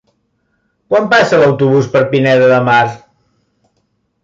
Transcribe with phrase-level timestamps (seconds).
[0.93, 2.83] Quan passa l'autobús per Pineda de Mar?